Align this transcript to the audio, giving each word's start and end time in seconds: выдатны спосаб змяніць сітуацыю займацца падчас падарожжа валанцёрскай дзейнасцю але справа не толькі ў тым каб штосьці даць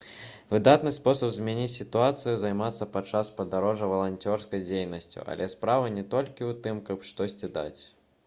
выдатны 0.51 0.91
спосаб 0.93 1.33
змяніць 1.33 1.73
сітуацыю 1.79 2.31
займацца 2.43 2.87
падчас 2.95 3.29
падарожжа 3.41 3.89
валанцёрскай 3.93 4.63
дзейнасцю 4.69 5.25
але 5.33 5.49
справа 5.57 5.91
не 5.99 6.05
толькі 6.15 6.39
ў 6.39 6.51
тым 6.65 6.81
каб 6.89 7.07
штосьці 7.13 7.51
даць 7.59 7.81